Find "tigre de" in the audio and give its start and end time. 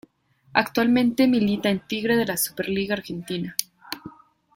1.85-2.25